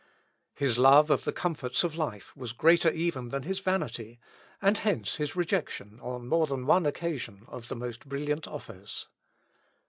[0.55, 4.19] His love of the comforts of life was greater even than his vanity,
[4.59, 9.05] and hence his rejection, on more than one occasion, of the most brilliant offers.